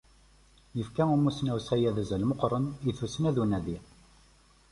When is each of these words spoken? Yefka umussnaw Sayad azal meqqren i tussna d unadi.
Yefka 0.77 1.03
umussnaw 1.15 1.59
Sayad 1.67 1.97
azal 2.03 2.23
meqqren 2.29 2.65
i 2.89 2.91
tussna 2.97 3.29
d 3.35 3.37
unadi. 3.43 3.77